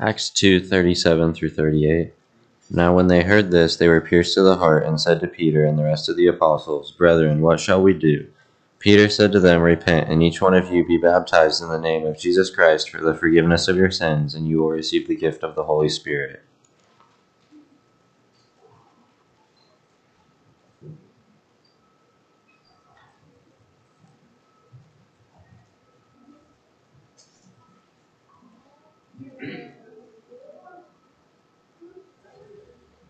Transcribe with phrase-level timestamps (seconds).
[0.00, 2.14] Acts 2 37 through 38.
[2.70, 5.64] Now, when they heard this, they were pierced to the heart and said to Peter
[5.64, 8.28] and the rest of the apostles, Brethren, what shall we do?
[8.78, 12.06] Peter said to them, Repent, and each one of you be baptized in the name
[12.06, 15.42] of Jesus Christ for the forgiveness of your sins, and you will receive the gift
[15.42, 16.44] of the Holy Spirit.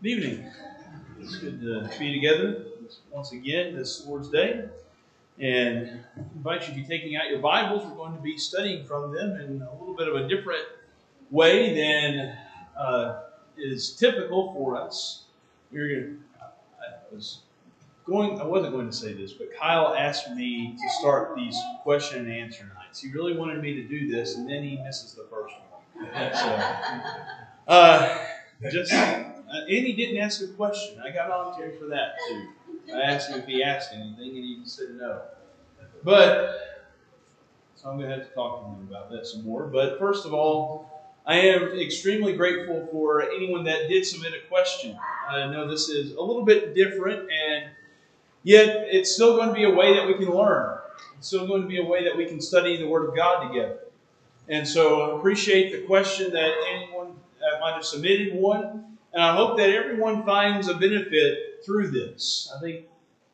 [0.00, 0.46] Good evening.
[1.20, 2.66] It's good to be together
[3.10, 4.66] once again this Lord's Day.
[5.40, 7.84] And I invite you to be taking out your Bibles.
[7.84, 10.62] We're going to be studying from them in a little bit of a different
[11.32, 12.38] way than
[12.78, 13.22] uh,
[13.56, 15.24] is typical for us.
[15.72, 17.40] We are going I was
[18.06, 22.20] going, I wasn't going to say this, but Kyle asked me to start these question
[22.20, 23.00] and answer nights.
[23.00, 26.32] He really wanted me to do this, and then he misses the first one.
[26.34, 26.70] So,
[27.66, 28.18] uh,
[28.70, 31.00] just uh, and he didn't ask a question.
[31.00, 32.48] I got on for that too.
[32.94, 35.22] I asked him if he asked anything, and he said no.
[36.04, 36.68] But
[37.76, 39.66] so I'm going to have to talk to him about that some more.
[39.66, 44.98] But first of all, I am extremely grateful for anyone that did submit a question.
[45.28, 47.66] I know this is a little bit different, and
[48.42, 50.78] yet it's still going to be a way that we can learn.
[51.18, 53.48] It's still going to be a way that we can study the Word of God
[53.48, 53.78] together.
[54.48, 57.08] And so I appreciate the question that anyone
[57.40, 58.97] uh, might have submitted one.
[59.18, 62.54] And I hope that everyone finds a benefit through this.
[62.56, 62.86] I think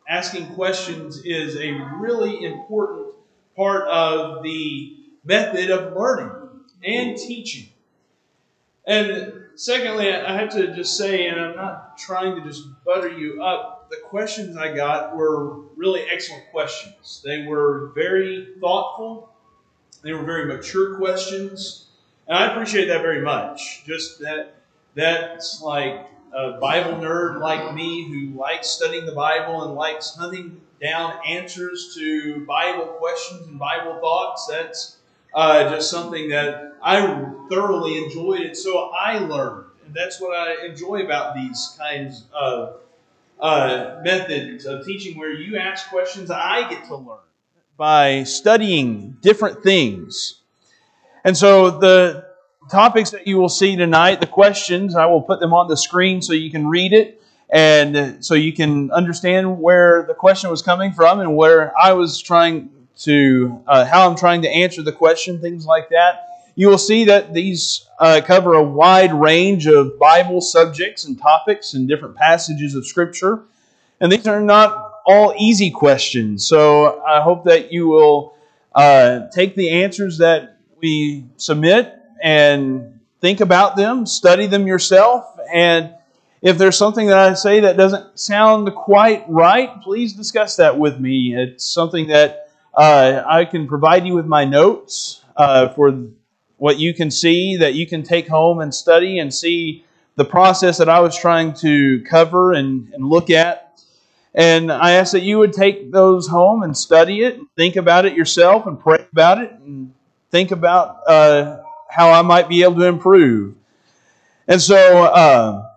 [0.09, 3.17] asking questions is a really important
[3.55, 4.97] part of the
[5.27, 6.49] method of learning
[6.83, 7.69] and teaching.
[8.87, 13.43] And secondly, I have to just say, and I'm not trying to just butter you
[13.43, 17.21] up, the questions I got were really excellent questions.
[17.23, 19.29] They were very thoughtful,
[20.01, 21.89] they were very mature questions,
[22.27, 23.85] and I appreciate that very much.
[23.85, 24.54] Just that
[24.95, 30.61] that's like a Bible nerd like me who likes studying the Bible and likes hunting
[30.81, 34.47] down answers to Bible questions and Bible thoughts.
[34.51, 34.97] That's
[35.33, 37.01] uh, just something that I
[37.51, 39.67] thoroughly enjoyed, and so I learned.
[39.87, 42.81] And that's what I enjoy about these kinds of
[43.41, 47.19] uh, methods of teaching, where you ask questions, I get to learn
[47.77, 50.41] by studying different things.
[51.25, 52.27] And so the
[52.71, 56.23] topics that you will see tonight, the questions, I will put them on the screen
[56.23, 60.93] so you can read it and so you can understand where the question was coming
[60.93, 65.41] from and where I was trying to, uh, how I'm trying to answer the question,
[65.41, 66.29] things like that.
[66.57, 71.75] You will see that these uh, cover a wide range of Bible subjects and topics
[71.75, 73.43] and different passages of Scripture.
[74.01, 76.47] And these are not all easy questions.
[76.47, 78.37] So I hope that you will
[78.75, 85.95] uh, take the answers that we submit and think about them, study them yourself, and
[86.43, 91.01] if there's something that I say that doesn't sound quite right, please discuss that with
[91.01, 91.35] me.
[91.35, 96.07] It's something that uh, I can provide you with my notes uh, for
[96.59, 99.87] what you can see, that you can take home and study and see
[100.17, 103.81] the process that I was trying to cover and, and look at.
[104.35, 108.05] And I ask that you would take those home and study it, and think about
[108.05, 109.95] it yourself, and pray about it, and
[110.31, 111.63] think about uh,
[111.95, 113.55] how I might be able to improve.
[114.49, 115.69] And so uh,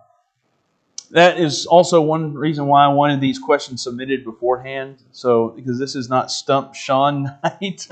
[1.12, 5.02] that is also one reason why I wanted these questions submitted beforehand.
[5.12, 7.86] So, because this is not Stump Sean night,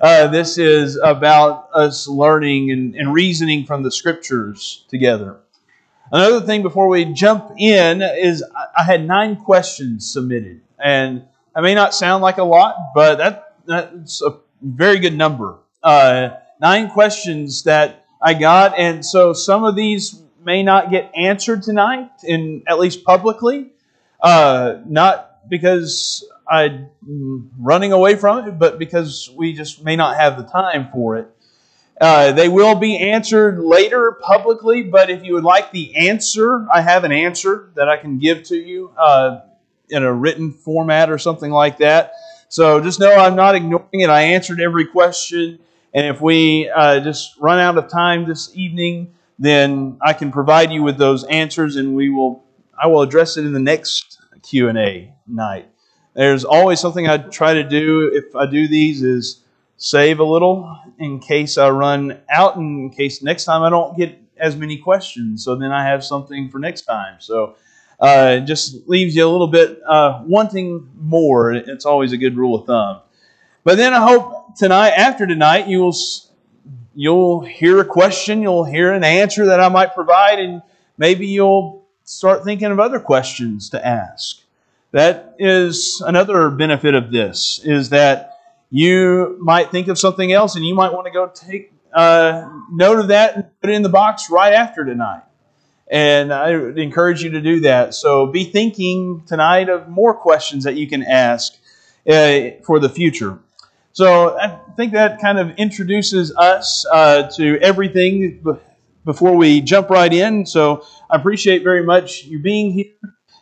[0.00, 5.38] uh, this is about us learning and, and reasoning from the scriptures together.
[6.12, 8.44] Another thing before we jump in is
[8.76, 10.60] I had nine questions submitted.
[10.78, 11.24] And
[11.54, 15.56] that may not sound like a lot, but that, that's a very good number.
[15.82, 21.62] Uh, nine questions that I got, and so some of these may not get answered
[21.62, 23.72] tonight, in at least publicly.
[24.22, 26.88] Uh, not because I'm
[27.58, 31.28] running away from it, but because we just may not have the time for it.
[32.00, 36.80] Uh, they will be answered later publicly, but if you would like the answer, I
[36.80, 39.40] have an answer that I can give to you uh,
[39.88, 42.12] in a written format or something like that.
[42.48, 44.10] So just know I'm not ignoring it.
[44.10, 45.58] I answered every question.
[45.94, 50.72] And if we uh, just run out of time this evening, then I can provide
[50.72, 52.44] you with those answers, and we will.
[52.80, 55.68] I will address it in the next Q and A night.
[56.14, 59.44] There's always something I try to do if I do these is
[59.76, 63.96] save a little in case I run out, and in case next time I don't
[63.96, 65.44] get as many questions.
[65.44, 67.16] So then I have something for next time.
[67.20, 67.56] So
[68.00, 71.52] uh, it just leaves you a little bit uh, wanting more.
[71.52, 73.00] It's always a good rule of thumb.
[73.64, 75.96] But then I hope tonight, after tonight, you will
[76.94, 80.62] you'll hear a question, you'll hear an answer that I might provide, and
[80.98, 84.40] maybe you'll start thinking of other questions to ask.
[84.90, 88.38] That is another benefit of this, is that
[88.68, 92.98] you might think of something else and you might want to go take uh, note
[92.98, 95.22] of that and put it in the box right after tonight.
[95.90, 97.94] And I encourage you to do that.
[97.94, 101.54] So be thinking tonight of more questions that you can ask
[102.08, 103.38] uh, for the future.
[103.92, 108.42] So I think that kind of introduces us uh, to everything
[109.04, 110.46] before we jump right in.
[110.46, 112.94] So I appreciate very much you being here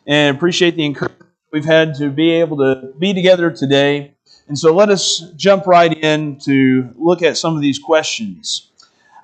[0.06, 4.14] and appreciate the encouragement we've had to be able to be together today.
[4.48, 8.70] And so let us jump right in to look at some of these questions.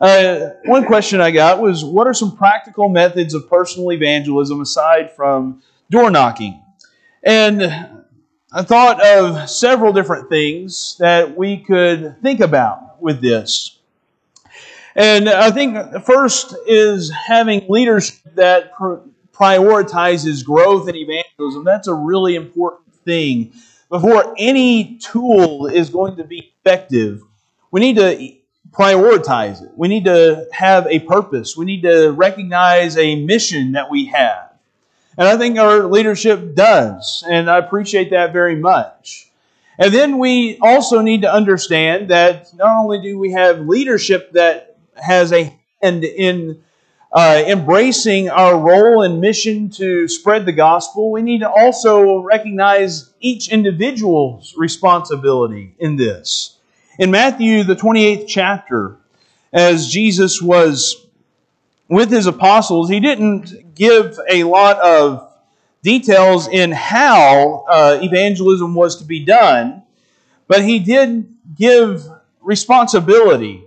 [0.01, 5.13] Uh, one question I got was What are some practical methods of personal evangelism aside
[5.17, 6.63] from door knocking?
[7.23, 7.96] And
[8.57, 13.79] I thought of several different things that we could think about with this.
[14.95, 15.77] And I think
[16.07, 18.73] first is having leadership that
[19.35, 21.65] prioritizes growth and evangelism.
[21.65, 23.53] That's a really important thing.
[23.91, 27.21] Before any tool is going to be effective,
[27.71, 28.37] we need to
[28.71, 29.73] prioritize it.
[29.77, 31.59] We need to have a purpose.
[31.59, 34.46] We need to recognize a mission that we have.
[35.19, 39.31] And I think our leadership does, and I appreciate that very much.
[39.79, 44.77] And then we also need to understand that not only do we have leadership that
[44.95, 46.63] has a hand in
[47.13, 53.13] uh, embracing our role and mission to spread the gospel, we need to also recognize
[53.21, 56.59] each individual's responsibility in this.
[56.99, 58.97] In Matthew, the 28th chapter,
[59.53, 61.06] as Jesus was
[61.89, 65.33] with his apostles, he didn't give a lot of
[65.83, 69.83] details in how uh, evangelism was to be done,
[70.49, 72.05] but he did give
[72.41, 73.63] responsibility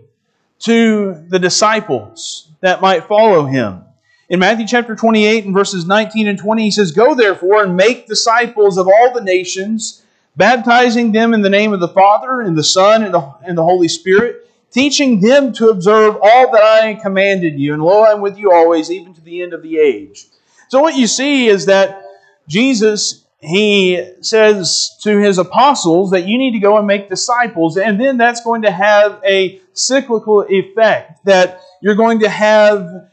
[0.60, 3.84] to the disciples that might follow him.
[4.28, 8.08] In Matthew chapter 28 and verses 19 and 20, he says, Go therefore and make
[8.08, 10.04] disciples of all the nations,
[10.36, 13.64] baptizing them in the name of the Father, and the Son, and the, and the
[13.64, 17.74] Holy Spirit, teaching them to observe all that I commanded you.
[17.74, 20.26] And lo, I'm with you always, even to the end of the age.
[20.68, 22.04] So what you see is that
[22.48, 28.00] Jesus, he says to his apostles that you need to go and make disciples, and
[28.00, 33.10] then that's going to have a cyclical effect that you're going to have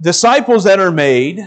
[0.00, 1.40] disciples that are made,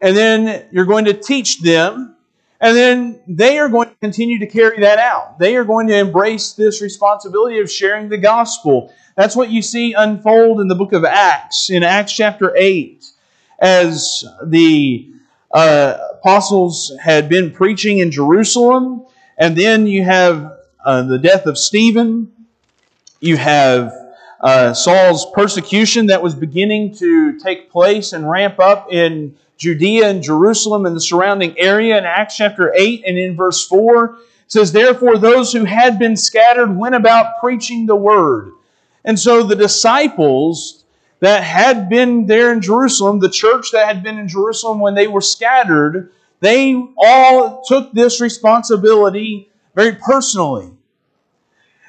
[0.00, 2.16] and then you're going to teach them,
[2.60, 5.38] and then they are going to continue to carry that out.
[5.38, 8.92] They are going to embrace this responsibility of sharing the gospel.
[9.16, 13.04] That's what you see unfold in the book of Acts, in Acts chapter 8,
[13.58, 15.10] as the
[15.52, 19.06] uh, apostles had been preaching in Jerusalem,
[19.38, 22.30] and then you have uh, the death of Stephen,
[23.20, 23.92] you have
[24.40, 30.22] uh, Saul's persecution that was beginning to take place and ramp up in Judea and
[30.22, 34.04] Jerusalem and the surrounding area in Acts chapter 8 and in verse 4.
[34.06, 34.18] It
[34.48, 38.52] says, Therefore, those who had been scattered went about preaching the word.
[39.04, 40.84] And so the disciples
[41.20, 45.06] that had been there in Jerusalem, the church that had been in Jerusalem when they
[45.06, 46.10] were scattered,
[46.40, 50.72] they all took this responsibility very personally.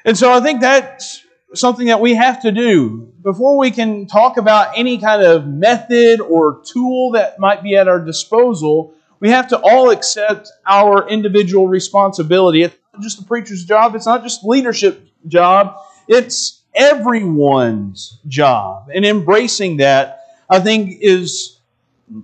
[0.04, 1.24] And so I think that's
[1.54, 6.20] something that we have to do before we can talk about any kind of method
[6.20, 8.94] or tool that might be at our disposal.
[9.20, 12.62] We have to all accept our individual responsibility.
[12.62, 15.76] It's not just the preacher's job, it's not just leadership job,
[16.08, 18.88] it's everyone's job.
[18.92, 21.60] And embracing that, I think, is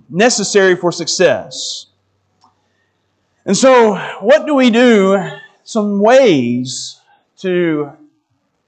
[0.09, 1.87] necessary for success.
[3.45, 5.17] And so, what do we do?
[5.63, 6.99] Some ways
[7.37, 7.91] to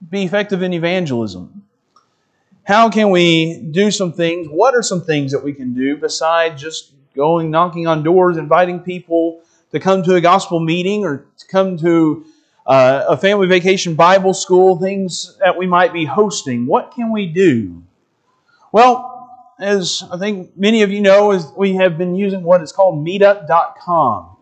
[0.10, 1.64] be effective in evangelism?
[2.64, 4.48] How can we do some things?
[4.48, 8.80] What are some things that we can do besides just going knocking on doors, inviting
[8.80, 9.42] people
[9.72, 12.26] to come to a gospel meeting or to come to
[12.66, 16.66] uh, a family vacation Bible school, things that we might be hosting?
[16.68, 17.84] What can we do?
[18.72, 19.12] Well,
[19.60, 23.06] as I think many of you know, is we have been using what is called
[23.06, 24.38] meetup.com.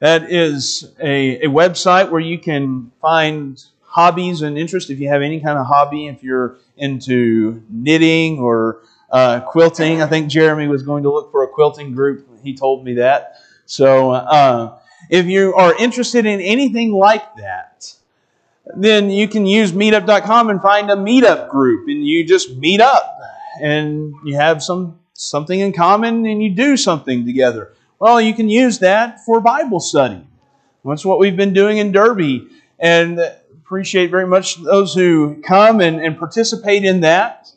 [0.00, 3.62] That is a, a website where you can find
[3.94, 8.82] hobbies and interests, if you have any kind of hobby, if you're into knitting or
[9.12, 12.28] uh, quilting, I think Jeremy was going to look for a quilting group.
[12.42, 13.36] He told me that.
[13.66, 14.76] So uh,
[15.10, 17.94] if you are interested in anything like that,
[18.74, 23.16] then you can use meetup.com and find a meetup group and you just meet up
[23.62, 27.72] and you have some something in common and you do something together.
[28.00, 30.26] Well, you can use that for Bible study.
[30.84, 32.48] That's what we've been doing in Derby.
[32.80, 33.20] And
[33.74, 37.50] appreciate very much those who come and, and participate in that.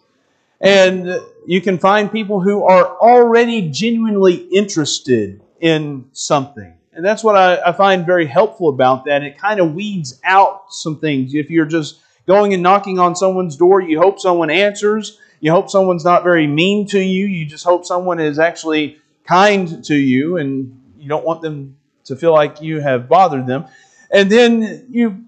[0.59, 6.73] And you can find people who are already genuinely interested in something.
[6.93, 9.21] And that's what I, I find very helpful about that.
[9.21, 11.35] It kind of weeds out some things.
[11.35, 15.19] If you're just going and knocking on someone's door, you hope someone answers.
[15.39, 17.27] You hope someone's not very mean to you.
[17.27, 22.15] You just hope someone is actually kind to you and you don't want them to
[22.15, 23.65] feel like you have bothered them.
[24.09, 25.26] And then you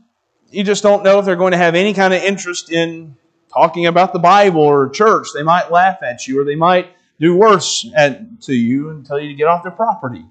[0.51, 3.15] you just don't know if they're going to have any kind of interest in
[3.53, 5.27] talking about the Bible or church.
[5.33, 6.87] They might laugh at you or they might
[7.19, 10.25] do worse at, to you and tell you to get off their property.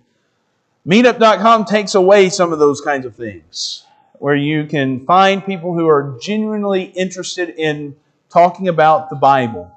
[0.87, 3.85] Meetup.com takes away some of those kinds of things
[4.19, 7.95] where you can find people who are genuinely interested in
[8.31, 9.71] talking about the Bible.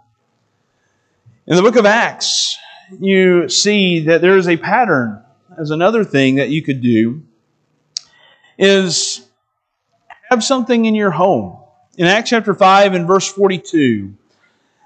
[1.48, 2.57] In the book of Acts,
[3.00, 5.21] you see that there is a pattern
[5.57, 7.24] as another thing that you could do
[8.57, 9.27] is
[10.32, 11.58] have something in your home.
[11.98, 14.14] In Acts chapter 5 and verse 42,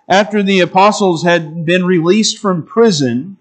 [0.10, 3.38] after the apostles had been released from prison,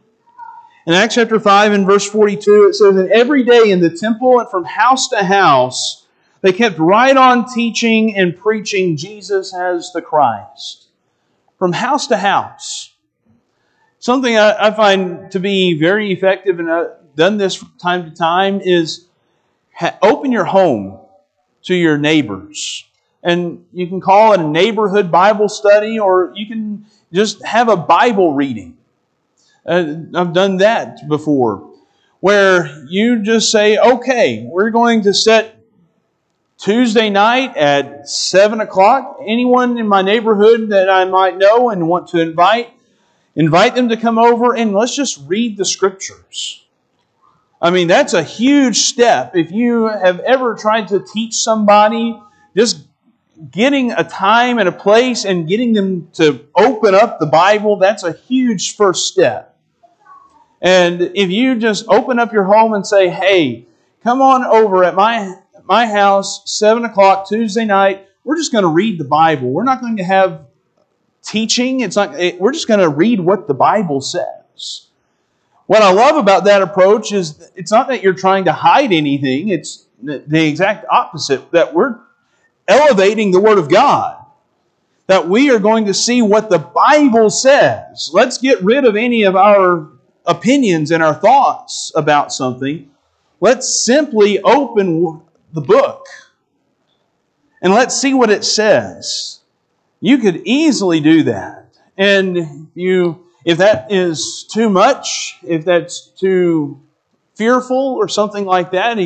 [0.87, 4.39] in Acts chapter 5 and verse 42, it says, And every day in the temple
[4.39, 6.07] and from house to house,
[6.43, 10.89] they kept right on teaching and preaching Jesus as the Christ.
[11.59, 12.93] From house to house.
[13.99, 18.61] Something I, find to be very effective, and I've done this from time to time,
[18.61, 19.07] is
[20.03, 21.01] open your home
[21.64, 22.85] to your neighbors.
[23.23, 27.76] And you can call it a neighborhood Bible study, or you can just have a
[27.76, 28.76] Bible reading.
[29.66, 31.71] Uh, I've done that before,
[32.21, 35.54] where you just say, okay, we're going to set
[36.59, 39.18] Tuesday night at 7 o'clock.
[39.26, 42.73] Anyone in my neighborhood that I might know and want to invite,
[43.35, 46.63] invite them to come over and let's just read the scriptures.
[47.64, 49.35] I mean, that's a huge step.
[49.35, 52.21] If you have ever tried to teach somebody,
[52.54, 52.87] just
[53.50, 58.02] getting a time and a place and getting them to open up the Bible, that's
[58.02, 59.59] a huge first step.
[60.61, 63.66] And if you just open up your home and say, hey,
[64.02, 68.06] come on over at my my house, 7 o'clock Tuesday night.
[68.25, 69.49] We're just going to read the Bible.
[69.49, 70.44] We're not going to have
[71.23, 71.80] teaching.
[71.80, 74.88] It's not, we're just going to read what the Bible says.
[75.66, 79.49] What I love about that approach is it's not that you're trying to hide anything,
[79.49, 81.99] it's the exact opposite, that we're
[82.68, 84.21] elevating the Word of God.
[85.06, 88.11] That we are going to see what the Bible says.
[88.12, 89.88] Let's get rid of any of our
[90.25, 92.90] opinions and our thoughts about something.
[93.40, 95.21] Let's simply open
[95.52, 96.06] the book
[97.61, 99.40] and let's see what it says.
[100.00, 101.68] You could easily do that.
[101.97, 106.81] And you if that is too much, if that's too
[107.35, 108.97] fearful or something like that,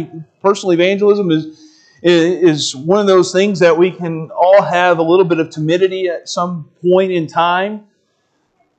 [0.42, 1.64] personal evangelism is
[2.00, 6.08] is one of those things that we can all have a little bit of timidity
[6.08, 7.86] at some point in time.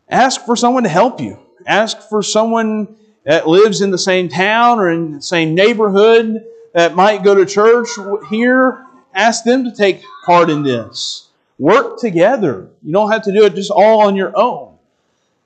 [0.08, 1.38] Ask for someone to help you.
[1.66, 6.96] Ask for someone that lives in the same town or in the same neighborhood that
[6.96, 7.90] might go to church
[8.30, 11.28] here, ask them to take part in this.
[11.58, 12.70] Work together.
[12.82, 14.69] You don't have to do it just all on your own.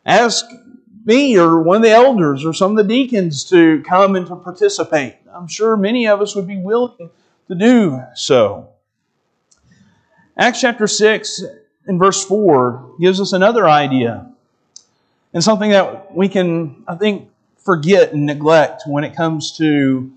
[0.05, 0.45] Ask
[1.05, 4.35] me or one of the elders or some of the deacons to come and to
[4.35, 5.15] participate.
[5.33, 7.09] I'm sure many of us would be willing
[7.47, 8.69] to do so.
[10.37, 11.43] Acts chapter 6
[11.85, 14.29] and verse 4 gives us another idea
[15.33, 20.11] and something that we can, I think, forget and neglect when it comes to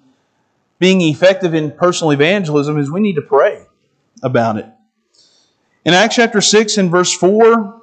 [0.79, 3.65] being effective in personal evangelism is we need to pray
[4.23, 4.67] about it.
[5.85, 7.83] In Acts chapter 6 and verse 4,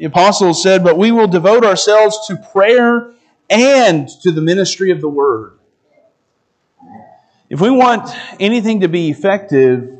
[0.00, 3.12] the apostles said, But we will devote ourselves to prayer
[3.50, 5.58] and to the ministry of the word.
[7.50, 8.08] If we want
[8.40, 9.94] anything to be effective,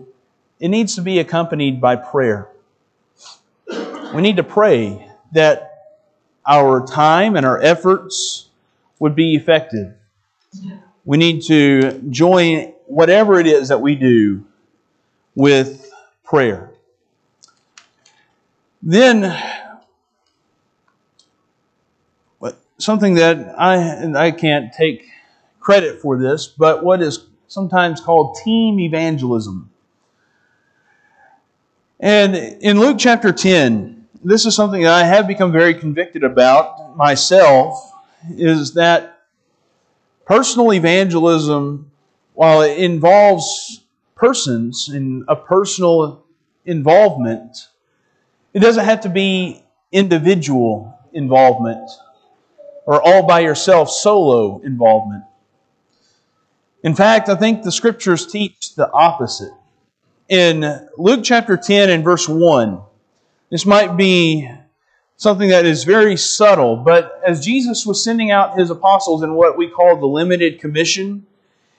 [0.58, 2.48] it needs to be accompanied by prayer.
[4.14, 5.98] We need to pray that
[6.46, 8.48] our time and our efforts
[9.00, 9.92] would be effective.
[11.04, 14.46] We need to join whatever it is that we do
[15.34, 15.92] with
[16.24, 16.70] prayer.
[18.82, 19.38] Then,
[22.84, 25.06] something that I, I can't take
[25.58, 29.70] credit for this, but what is sometimes called team evangelism.
[31.98, 36.96] And in Luke chapter 10, this is something that I have become very convicted about
[36.96, 37.92] myself,
[38.36, 39.20] is that
[40.30, 41.90] Personal evangelism,
[42.34, 43.80] while it involves
[44.14, 46.22] persons in a personal
[46.64, 47.66] involvement,
[48.54, 49.60] it doesn't have to be
[49.90, 51.90] individual involvement
[52.86, 55.24] or all by yourself solo involvement.
[56.82, 59.52] In fact, I think the scriptures teach the opposite.
[60.30, 62.80] in Luke chapter 10 and verse 1.
[63.50, 64.48] This might be
[65.16, 69.58] something that is very subtle, but as Jesus was sending out his apostles in what
[69.58, 71.26] we call the limited commission,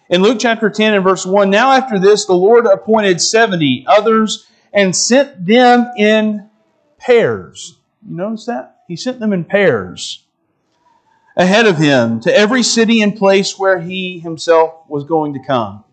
[0.09, 4.45] in Luke chapter 10 and verse 1, now after this, the Lord appointed 70 others
[4.73, 6.49] and sent them in
[6.97, 7.77] pairs.
[8.07, 8.81] You notice that?
[8.89, 10.25] He sent them in pairs
[11.35, 15.83] ahead of him to every city and place where he himself was going to come.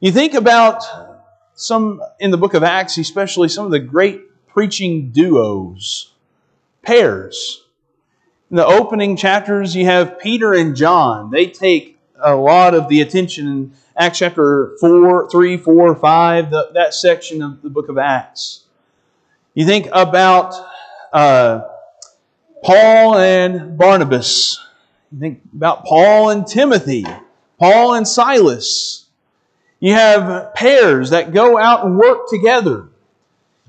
[0.00, 0.84] You think about
[1.54, 6.12] some in the book of Acts, especially some of the great preaching duos,
[6.82, 7.64] pairs.
[8.50, 11.30] In the opening chapters, you have Peter and John.
[11.30, 16.70] They take a lot of the attention in Acts chapter 4, 3, 4, 5, the,
[16.74, 18.64] that section of the book of Acts.
[19.54, 20.54] You think about
[21.12, 21.62] uh,
[22.64, 24.58] Paul and Barnabas.
[25.12, 27.06] You think about Paul and Timothy,
[27.58, 29.06] Paul and Silas.
[29.80, 32.88] You have pairs that go out and work together.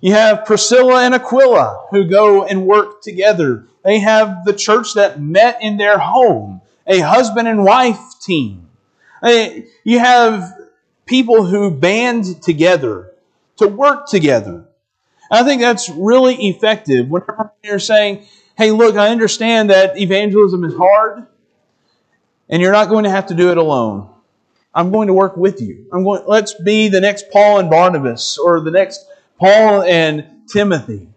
[0.01, 3.67] You have Priscilla and Aquila who go and work together.
[3.84, 8.69] They have the church that met in their home, a husband and wife team.
[9.22, 10.51] You have
[11.05, 13.12] people who band together
[13.58, 14.65] to work together.
[15.29, 18.25] I think that's really effective whenever you're saying,
[18.60, 21.25] hey, look, I understand that evangelism is hard,
[22.50, 24.10] and you're not going to have to do it alone.
[24.75, 25.88] I'm going to work with you.
[25.94, 29.06] I'm going, let's be the next Paul and Barnabas or the next
[29.39, 31.08] Paul and Timothy.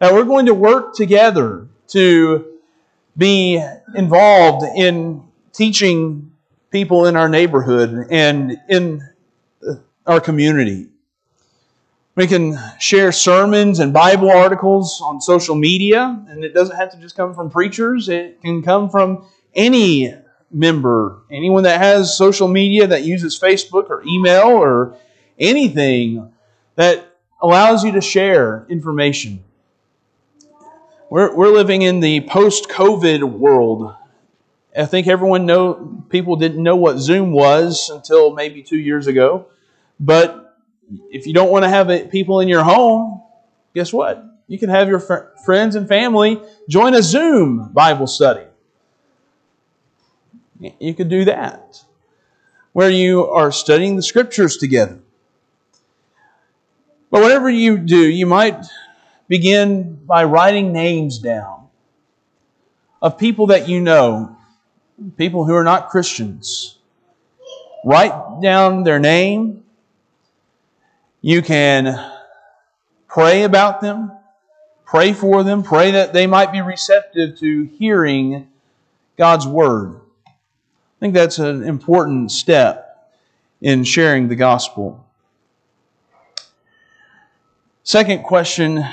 [0.00, 2.58] Now we're going to work together to
[3.16, 3.64] be
[3.94, 6.32] involved in teaching
[6.72, 9.08] people in our neighborhood and in
[10.04, 10.88] our community.
[12.18, 16.96] We can share sermons and Bible articles on social media, and it doesn't have to
[16.96, 18.08] just come from preachers.
[18.08, 20.12] It can come from any
[20.50, 24.96] member, anyone that has social media that uses Facebook or email or
[25.38, 26.32] anything
[26.74, 27.06] that
[27.40, 29.44] allows you to share information.
[31.10, 33.94] We're, we're living in the post COVID world.
[34.76, 39.46] I think everyone know people didn't know what Zoom was until maybe two years ago.
[40.00, 40.47] But
[41.10, 43.22] if you don't want to have people in your home,
[43.74, 44.24] guess what?
[44.46, 48.44] You can have your fr- friends and family join a Zoom Bible study.
[50.80, 51.84] You could do that,
[52.72, 54.98] where you are studying the scriptures together.
[57.10, 58.64] But whatever you do, you might
[59.28, 61.68] begin by writing names down
[63.00, 64.36] of people that you know,
[65.16, 66.78] people who are not Christians.
[67.84, 69.64] Write down their name.
[71.20, 72.12] You can
[73.08, 74.12] pray about them,
[74.86, 78.46] pray for them, pray that they might be receptive to hearing
[79.16, 80.00] God's Word.
[80.26, 83.10] I think that's an important step
[83.60, 85.04] in sharing the gospel.
[87.82, 88.84] Second question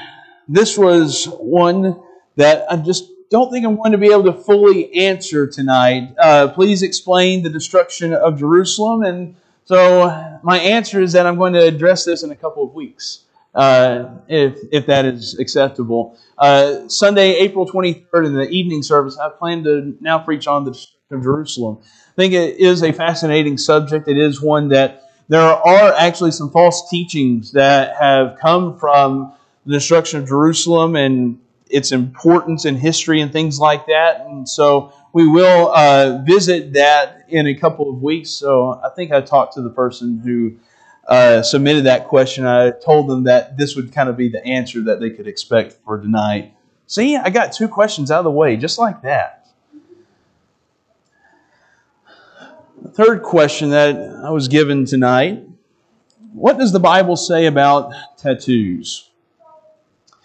[0.47, 1.99] this was one
[2.37, 6.15] that I just don't think I'm going to be able to fully answer tonight.
[6.17, 9.03] Uh, please explain the destruction of Jerusalem.
[9.03, 12.73] And so my answer is that I'm going to address this in a couple of
[12.73, 13.23] weeks,
[13.53, 16.17] uh, if, if that is acceptable.
[16.37, 20.71] Uh, Sunday, April 23rd, in the evening service, I plan to now preach on the
[20.71, 21.79] destruction of Jerusalem.
[21.81, 24.07] I think it is a fascinating subject.
[24.07, 29.33] It is one that there are actually some false teachings that have come from
[29.65, 34.21] the destruction of Jerusalem and its importance in history and things like that.
[34.27, 38.31] And so we will uh, visit that in a couple of weeks.
[38.31, 40.57] So I think I talked to the person who
[41.07, 42.45] uh, submitted that question.
[42.45, 45.77] I told them that this would kind of be the answer that they could expect
[45.85, 46.53] for tonight.
[46.87, 49.47] See, I got two questions out of the way just like that.
[52.91, 55.43] third question that I was given tonight
[56.33, 59.09] What does the Bible say about tattoos?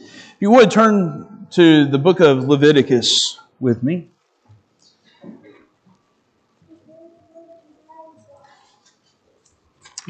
[0.01, 4.10] If you would turn to the book of Leviticus with me.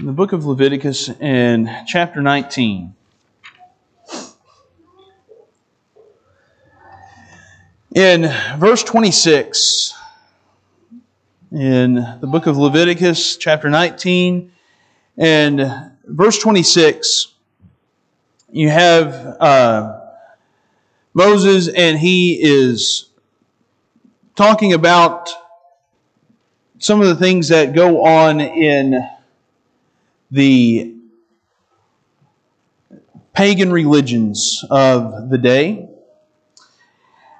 [0.00, 2.94] In the book of Leviticus in chapter 19.
[7.94, 9.94] In verse 26,
[11.52, 14.50] in the book of Leviticus, chapter 19,
[15.18, 17.34] and verse 26.
[18.52, 20.00] You have uh,
[21.12, 23.10] Moses, and he is
[24.34, 25.28] talking about
[26.78, 29.06] some of the things that go on in
[30.30, 30.94] the
[33.32, 35.88] pagan religions of the day.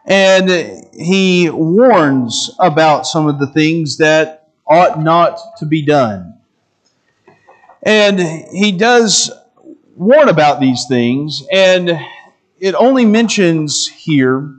[0.07, 6.39] And he warns about some of the things that ought not to be done.
[7.83, 9.31] And he does
[9.97, 11.99] warn about these things, and
[12.59, 14.55] it only mentions here,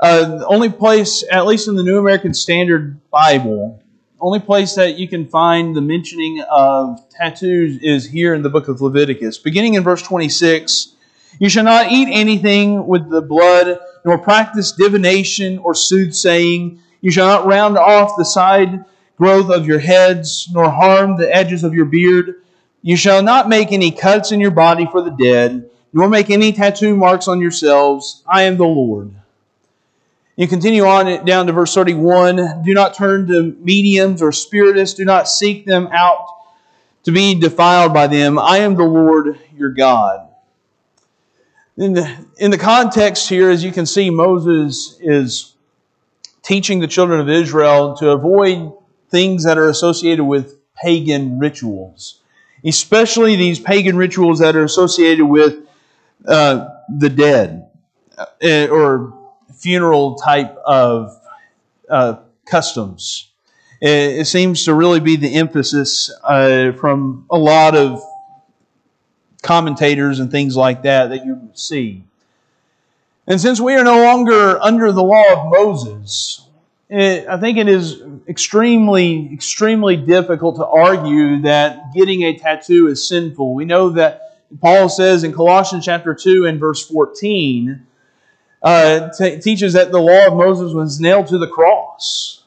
[0.00, 3.80] uh, the only place, at least in the New American Standard Bible,
[4.24, 8.68] only place that you can find the mentioning of tattoos is here in the book
[8.68, 9.36] of Leviticus.
[9.36, 10.94] Beginning in verse 26,
[11.38, 16.80] you shall not eat anything with the blood, nor practice divination or soothsaying.
[17.02, 18.86] You shall not round off the side
[19.18, 22.36] growth of your heads, nor harm the edges of your beard.
[22.80, 26.50] You shall not make any cuts in your body for the dead, nor make any
[26.54, 28.22] tattoo marks on yourselves.
[28.26, 29.14] I am the Lord.
[30.36, 32.62] You continue on down to verse 31.
[32.64, 34.96] Do not turn to mediums or spiritists.
[34.96, 36.26] Do not seek them out
[37.04, 38.38] to be defiled by them.
[38.38, 40.28] I am the Lord your God.
[41.76, 45.54] In the, in the context here, as you can see, Moses is
[46.42, 48.72] teaching the children of Israel to avoid
[49.10, 52.22] things that are associated with pagan rituals,
[52.64, 55.66] especially these pagan rituals that are associated with
[56.26, 57.68] uh, the dead
[58.18, 59.23] uh, or
[59.64, 61.18] funeral type of
[61.88, 63.30] uh, customs.
[63.80, 68.02] It, it, seems to really be the emphasis uh, from a lot of
[69.40, 72.04] commentators and things like that that you see.
[73.26, 76.46] And since we are no longer under the law of Moses,
[76.90, 83.08] it, I think it is extremely, extremely difficult to argue that getting a tattoo is
[83.08, 83.54] sinful.
[83.54, 87.86] We know that Paul says in Colossians chapter 2 and verse 14,
[88.64, 92.42] uh, t- teaches that the law of Moses was nailed to the cross.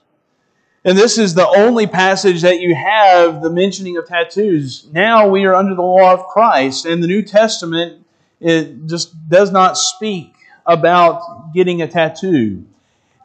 [0.84, 4.88] And this is the only passage that you have the mentioning of tattoos.
[4.92, 8.06] Now we are under the law of Christ, and the New Testament
[8.40, 10.34] it just does not speak
[10.66, 12.66] about getting a tattoo.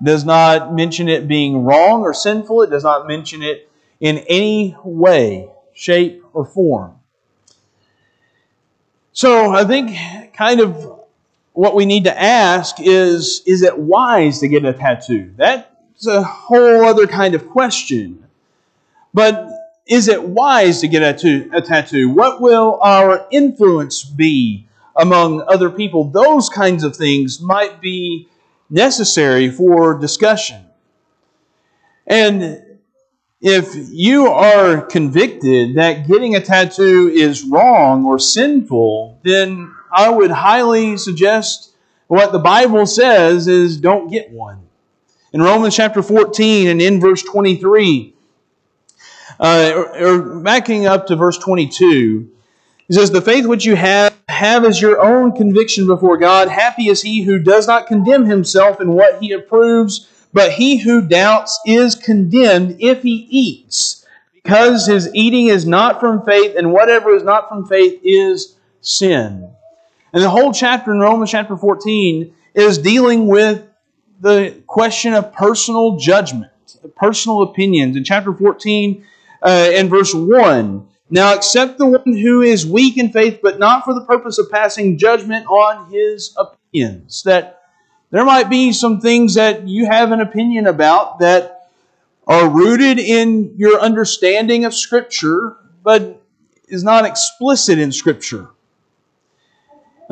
[0.03, 2.63] Does not mention it being wrong or sinful.
[2.63, 6.99] It does not mention it in any way, shape, or form.
[9.13, 9.97] So I think
[10.35, 10.92] kind of
[11.53, 15.33] what we need to ask is is it wise to get a tattoo?
[15.37, 18.25] That's a whole other kind of question.
[19.15, 19.49] But
[19.87, 22.09] is it wise to get a, tattoo?
[22.09, 26.05] What will our influence be among other people?
[26.05, 28.29] Those kinds of things might be
[28.71, 30.65] necessary for discussion.
[32.07, 32.65] And
[33.41, 40.31] if you are convicted that getting a tattoo is wrong or sinful, then I would
[40.31, 41.73] highly suggest
[42.07, 44.61] what the Bible says is don't get one.
[45.33, 48.15] In Romans chapter 14 and in verse 23,
[49.41, 52.31] uh, or, or backing up to verse 22,
[52.89, 56.49] he says, The faith which you have, have as your own conviction before God.
[56.49, 61.01] Happy is he who does not condemn himself in what he approves, but he who
[61.01, 67.15] doubts is condemned if he eats, because his eating is not from faith, and whatever
[67.15, 69.51] is not from faith is sin.
[70.13, 73.67] And the whole chapter in Romans chapter 14 is dealing with
[74.21, 76.53] the question of personal judgment,
[76.97, 77.97] personal opinions.
[77.97, 79.05] In chapter 14
[79.43, 83.85] uh, and verse 1, now accept the one who is weak in faith, but not
[83.85, 87.23] for the purpose of passing judgment on his opinions.
[87.25, 87.63] That
[88.11, 91.69] there might be some things that you have an opinion about that
[92.27, 96.23] are rooted in your understanding of Scripture, but
[96.69, 98.51] is not explicit in Scripture.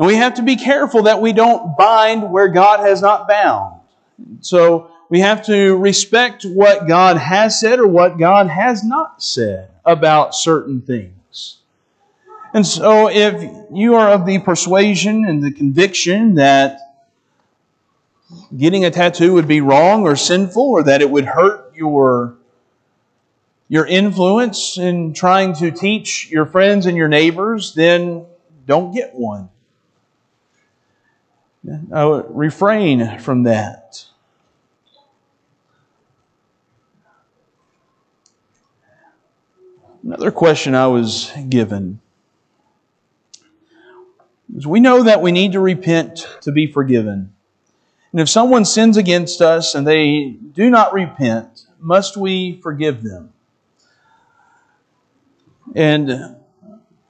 [0.01, 3.81] And we have to be careful that we don't bind where God has not bound.
[4.39, 9.69] So we have to respect what God has said or what God has not said
[9.85, 11.59] about certain things.
[12.51, 16.79] And so if you are of the persuasion and the conviction that
[18.57, 22.37] getting a tattoo would be wrong or sinful or that it would hurt your
[23.69, 28.25] your influence in trying to teach your friends and your neighbors, then
[28.65, 29.47] don't get one.
[31.69, 34.05] Uh, refrain from that.
[40.03, 41.99] Another question I was given
[44.55, 47.33] is we know that we need to repent to be forgiven.
[48.11, 53.31] And if someone sins against us and they do not repent, must we forgive them?
[55.75, 56.35] And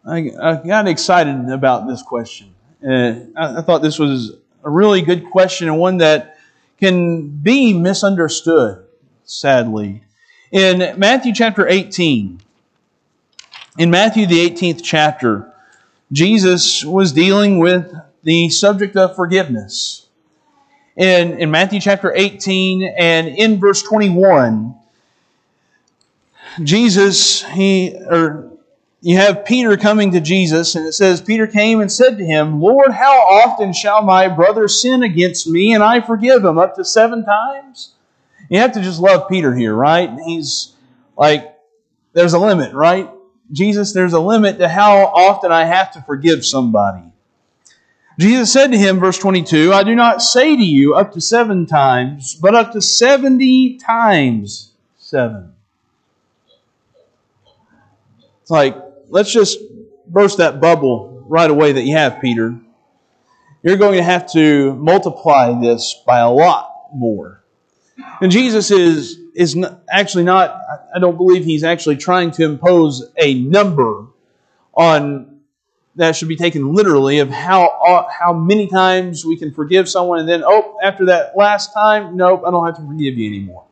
[0.06, 2.54] I, I got excited about this question.
[2.86, 6.38] Uh, I, I thought this was a really good question and one that
[6.80, 8.86] can be misunderstood,
[9.24, 10.04] sadly.
[10.52, 12.42] In Matthew chapter 18,
[13.78, 15.52] in Matthew, the 18th chapter,
[16.12, 17.94] Jesus was dealing with
[18.24, 20.08] the subject of forgiveness.
[20.98, 24.76] In, in Matthew chapter 18 and in verse 21,
[26.64, 28.51] Jesus, he, or
[29.02, 32.62] you have Peter coming to Jesus, and it says, Peter came and said to him,
[32.62, 36.60] Lord, how often shall my brother sin against me and I forgive him?
[36.60, 37.96] Up to seven times?
[38.50, 40.12] You have to just love Peter here, right?
[40.24, 40.74] He's
[41.18, 41.58] like,
[42.14, 43.10] there's a limit, right?
[43.52, 47.12] Jesus, there's a limit to how often I have to forgive somebody.
[48.20, 51.66] Jesus said to him, verse 22, I do not say to you up to seven
[51.66, 55.54] times, but up to 70 times seven.
[58.42, 58.76] It's like,
[59.12, 59.60] let's just
[60.08, 62.58] burst that bubble right away that you have, Peter.
[63.62, 67.44] You're going to have to multiply this by a lot more.
[68.20, 69.56] And Jesus is, is
[69.90, 70.60] actually not,
[70.96, 74.08] I don't believe he's actually trying to impose a number
[74.74, 75.40] on
[75.96, 80.20] that should be taken literally of how, uh, how many times we can forgive someone
[80.20, 83.66] and then, oh, after that last time, nope, I don't have to forgive you anymore.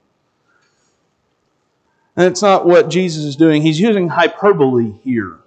[2.20, 3.62] And it's not what Jesus is doing.
[3.62, 5.38] He's using hyperbole here.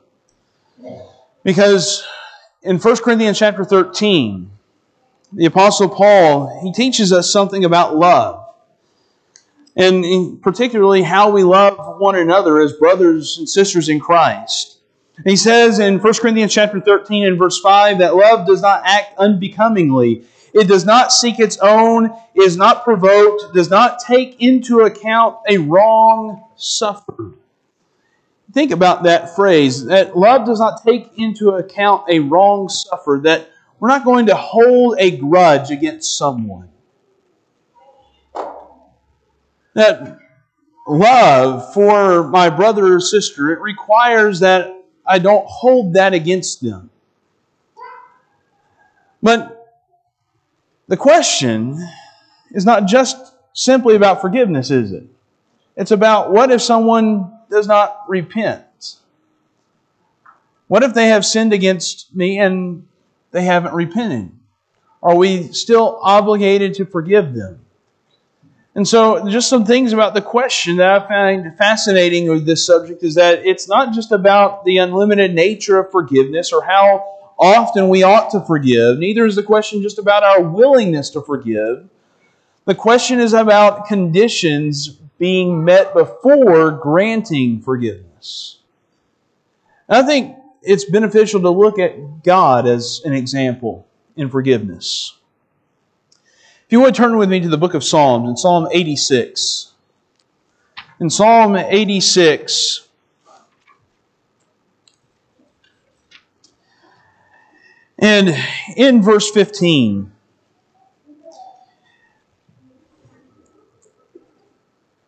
[1.44, 2.02] Because
[2.62, 4.50] in 1 Corinthians chapter 13,
[5.35, 8.42] the Apostle Paul, he teaches us something about love.
[9.76, 14.78] And particularly how we love one another as brothers and sisters in Christ.
[15.26, 19.18] He says in 1 Corinthians chapter 13 and verse 5 that love does not act
[19.18, 20.24] unbecomingly.
[20.52, 25.58] It does not seek its own, is not provoked, does not take into account a
[25.58, 27.34] wrong suffered.
[28.52, 33.48] Think about that phrase that love does not take into account a wrong suffered, that
[33.80, 36.68] we're not going to hold a grudge against someone.
[39.74, 40.18] That
[40.86, 46.90] love for my brother or sister, it requires that I don't hold that against them.
[49.22, 49.62] But
[50.88, 51.79] the question
[52.51, 53.16] is not just
[53.53, 55.05] simply about forgiveness, is it?
[55.77, 58.97] It's about what if someone does not repent?
[60.68, 62.87] What if they have sinned against me and
[63.31, 64.31] they haven't repented?
[65.03, 67.61] Are we still obligated to forgive them?
[68.75, 73.03] And so, just some things about the question that I find fascinating with this subject
[73.03, 77.05] is that it's not just about the unlimited nature of forgiveness or how
[77.38, 78.99] often we ought to forgive.
[78.99, 81.88] Neither is the question just about our willingness to forgive.
[82.64, 88.59] The question is about conditions being met before granting forgiveness.
[89.88, 95.16] And I think it's beneficial to look at God as an example in forgiveness.
[96.66, 99.73] If you would turn with me to the book of Psalms, in Psalm 86.
[101.01, 102.88] In Psalm 86,
[108.02, 108.36] and
[108.76, 110.10] in verse 15,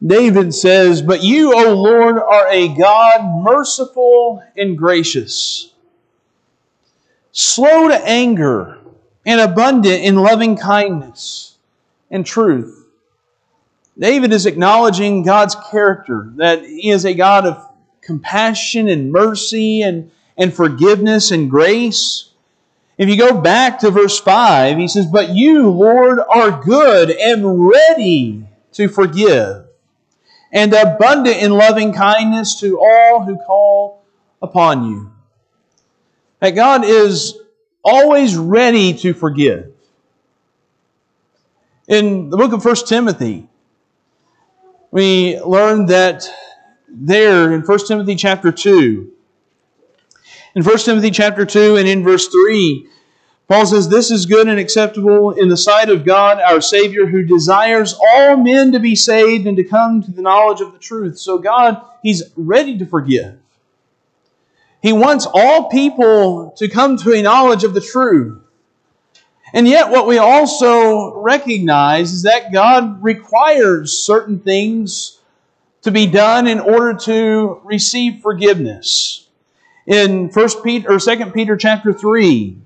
[0.07, 5.73] David says, But you, O Lord, are a God merciful and gracious,
[7.33, 8.79] slow to anger,
[9.27, 11.57] and abundant in loving kindness
[12.11, 12.87] and truth.
[13.99, 17.67] David is acknowledging God's character, that He is a God of
[18.03, 22.31] compassion and mercy and, and forgiveness and grace.
[22.97, 27.69] If you go back to verse 5, he says, But you, Lord, are good and
[27.69, 29.65] ready to forgive,
[30.53, 34.05] and abundant in loving kindness to all who call
[34.41, 35.13] upon you.
[36.39, 37.37] That God is
[37.83, 39.73] always ready to forgive.
[41.89, 43.49] In the book of 1 Timothy,
[44.91, 46.29] we learn that
[46.89, 49.14] there in 1 Timothy chapter 2,
[50.55, 52.89] in 1 Timothy chapter 2 and in verse 3,
[53.49, 57.25] Paul says, This is good and acceptable in the sight of God our Savior, who
[57.25, 61.19] desires all men to be saved and to come to the knowledge of the truth.
[61.19, 63.39] So, God, He's ready to forgive.
[64.81, 68.41] He wants all people to come to a knowledge of the truth.
[69.53, 75.21] And yet, what we also recognize is that God requires certain things
[75.83, 79.24] to be done in order to receive forgiveness.
[79.87, 82.59] In First Peter or Second Peter chapter three,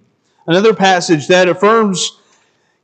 [0.46, 2.18] another passage that affirms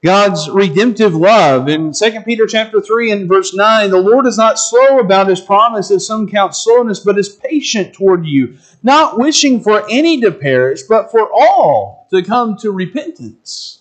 [0.04, 1.66] God's redemptive love.
[1.66, 5.40] In 2 Peter chapter 3 and verse 9, the Lord is not slow about his
[5.40, 10.30] promise, as some count slowness, but is patient toward you, not wishing for any to
[10.30, 13.80] perish, but for all to come to repentance.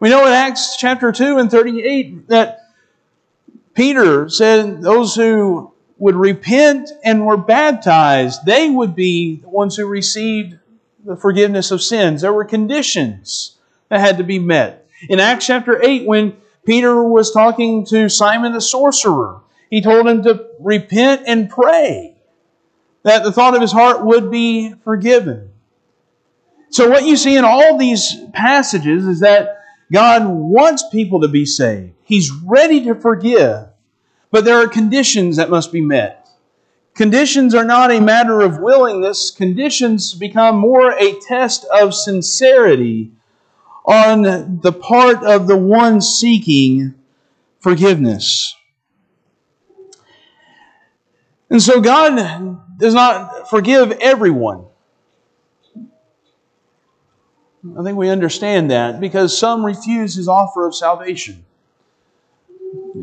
[0.00, 2.72] We know in Acts chapter 2 and 38 that
[3.74, 5.71] Peter said those who
[6.02, 10.58] would repent and were baptized, they would be the ones who received
[11.04, 12.22] the forgiveness of sins.
[12.22, 13.56] There were conditions
[13.88, 14.84] that had to be met.
[15.08, 16.36] In Acts chapter 8, when
[16.66, 22.16] Peter was talking to Simon the sorcerer, he told him to repent and pray.
[23.04, 25.50] that the thought of his heart would be forgiven.
[26.70, 29.60] So, what you see in all these passages is that
[29.92, 31.92] God wants people to be saved.
[32.02, 33.68] He's ready to forgive,
[34.32, 36.28] but there are conditions that must be met.
[36.94, 43.12] Conditions are not a matter of willingness, conditions become more a test of sincerity
[43.84, 46.94] on the part of the one seeking
[47.60, 48.54] forgiveness.
[51.48, 54.64] And so God does not forgive everyone.
[57.78, 61.44] I think we understand that because some refuse his offer of salvation.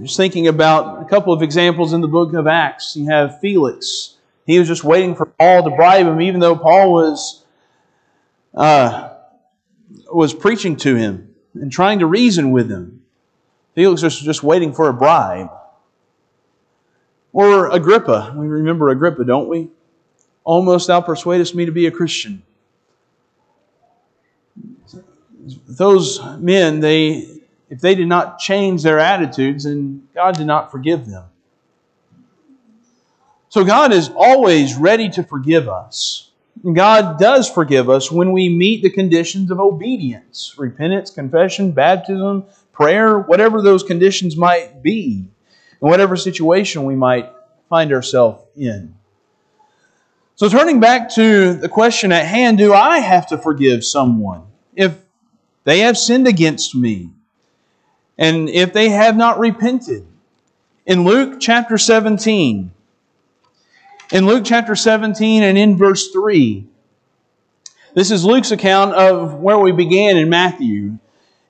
[0.02, 2.96] Just thinking about a couple of examples in the book of Acts.
[2.96, 4.16] You have Felix.
[4.46, 7.44] He was just waiting for Paul to bribe him, even though Paul was
[8.54, 9.10] uh,
[10.12, 13.02] was preaching to him and trying to reason with him.
[13.76, 15.50] Felix was just waiting for a bribe.
[17.34, 18.34] Or Agrippa.
[18.36, 19.70] We remember Agrippa, don't we?
[20.44, 22.42] Almost thou persuadest me to be a Christian.
[25.68, 27.39] Those men, they
[27.70, 31.26] if they did not change their attitudes, and God did not forgive them.
[33.50, 36.32] So God is always ready to forgive us.
[36.64, 42.46] And God does forgive us when we meet the conditions of obedience repentance, confession, baptism,
[42.74, 45.26] prayer, whatever those conditions might be,
[45.82, 47.32] in whatever situation we might
[47.70, 48.94] find ourselves in.
[50.36, 54.44] So, turning back to the question at hand do I have to forgive someone
[54.76, 54.98] if
[55.66, 57.12] they have sinned against me?
[58.20, 60.06] And if they have not repented.
[60.86, 62.72] In Luke chapter 17,
[64.12, 66.68] in Luke chapter 17 and in verse 3,
[67.94, 70.98] this is Luke's account of where we began in Matthew,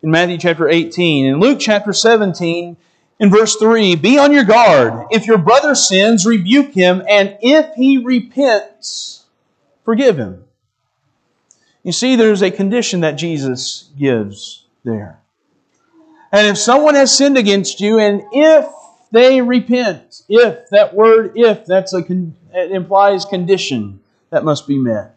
[0.04, 1.26] in Matthew chapter 18.
[1.26, 2.78] In Luke chapter 17,
[3.20, 5.08] in verse 3, be on your guard.
[5.10, 9.26] If your brother sins, rebuke him, and if he repents,
[9.84, 10.44] forgive him.
[11.84, 15.19] You see, there's a condition that Jesus gives there.
[16.32, 18.68] And if someone has sinned against you, and if
[19.12, 25.16] they repent, if that word if that's a it implies condition that must be met.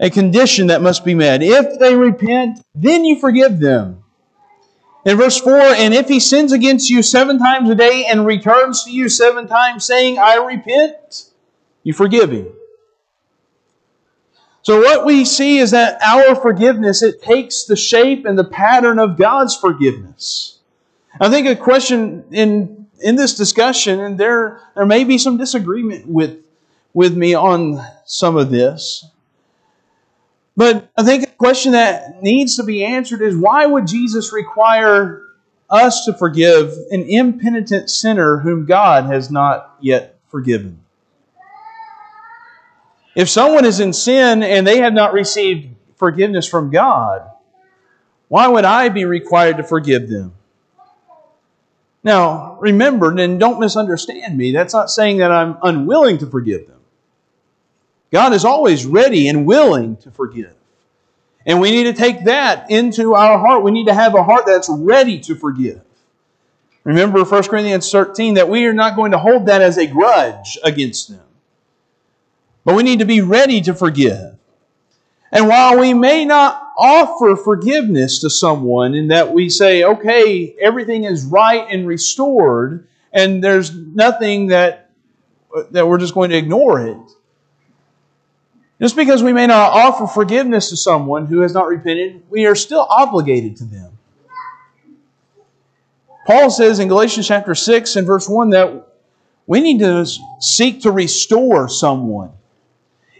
[0.00, 1.42] A condition that must be met.
[1.42, 4.02] If they repent, then you forgive them.
[5.04, 8.84] In verse 4, and if he sins against you seven times a day and returns
[8.84, 11.30] to you seven times saying, I repent,
[11.82, 12.48] you forgive him.
[14.64, 18.98] So what we see is that our forgiveness, it takes the shape and the pattern
[18.98, 20.58] of God's forgiveness.
[21.20, 26.08] I think a question in, in this discussion, and there, there may be some disagreement
[26.08, 26.42] with,
[26.94, 29.04] with me on some of this.
[30.56, 35.26] But I think a question that needs to be answered is why would Jesus require
[35.68, 40.83] us to forgive an impenitent sinner whom God has not yet forgiven?
[43.14, 47.22] If someone is in sin and they have not received forgiveness from God,
[48.28, 50.34] why would I be required to forgive them?
[52.02, 56.80] Now, remember, and don't misunderstand me, that's not saying that I'm unwilling to forgive them.
[58.12, 60.54] God is always ready and willing to forgive.
[61.46, 63.64] And we need to take that into our heart.
[63.64, 65.80] We need to have a heart that's ready to forgive.
[66.84, 70.58] Remember 1 Corinthians 13 that we are not going to hold that as a grudge
[70.62, 71.23] against them.
[72.64, 74.36] But we need to be ready to forgive.
[75.30, 81.04] And while we may not offer forgiveness to someone in that we say, okay, everything
[81.04, 84.90] is right and restored, and there's nothing that,
[85.70, 86.98] that we're just going to ignore it.
[88.80, 92.54] Just because we may not offer forgiveness to someone who has not repented, we are
[92.54, 93.98] still obligated to them.
[96.26, 98.88] Paul says in Galatians chapter 6 and verse 1 that
[99.46, 100.06] we need to
[100.40, 102.32] seek to restore someone.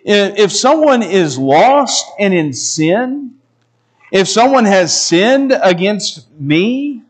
[0.05, 3.37] If someone is lost and in sin,
[4.12, 7.03] if someone has sinned against me,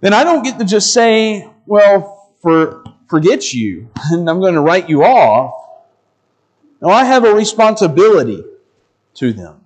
[0.00, 4.60] then I don't get to just say, well, for, forget you, and I'm going to
[4.60, 5.54] write you off.
[6.80, 8.42] No, I have a responsibility
[9.14, 9.60] to them.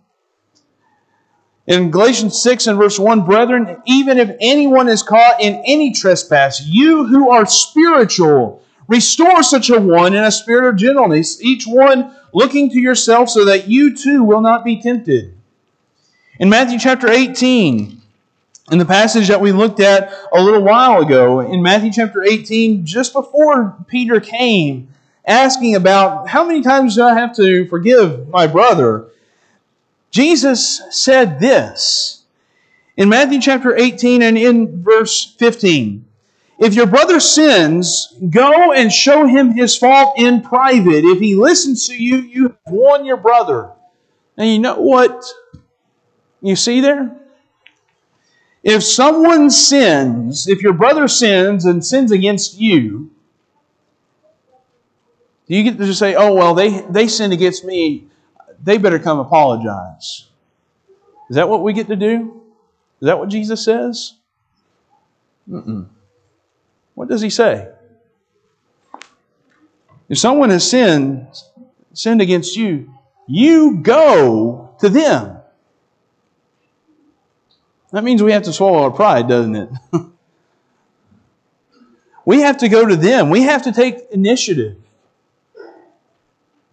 [1.67, 6.61] In Galatians 6 and verse 1, brethren, even if anyone is caught in any trespass,
[6.67, 12.15] you who are spiritual, Restore such a one in a spirit of gentleness, each one
[12.33, 15.35] looking to yourself so that you too will not be tempted.
[16.39, 18.03] In Matthew chapter 18,
[18.73, 22.85] in the passage that we looked at a little while ago, in Matthew chapter 18,
[22.85, 24.89] just before Peter came
[25.27, 29.09] asking about how many times do I have to forgive my brother,
[30.11, 32.23] Jesus said this
[32.97, 36.05] in Matthew chapter 18 and in verse 15.
[36.59, 41.05] If your brother sins, go and show him his fault in private.
[41.05, 43.73] If he listens to you, you have won your brother.
[44.37, 45.25] And you know what
[46.41, 47.17] you see there?
[48.63, 53.11] If someone sins, if your brother sins and sins against you,
[55.47, 58.07] do you get to just say, oh, well, they, they sinned against me.
[58.63, 60.29] They better come apologize.
[61.29, 62.43] Is that what we get to do?
[63.01, 64.15] Is that what Jesus says?
[65.49, 65.89] Mm-mm.
[66.95, 67.69] What does he say?
[70.09, 71.27] If someone has sinned,
[71.93, 72.93] sinned against you,
[73.27, 75.39] you go to them.
[77.93, 79.69] That means we have to swallow our pride, doesn't it?
[82.25, 83.31] we have to go to them.
[83.31, 84.77] We have to take initiative.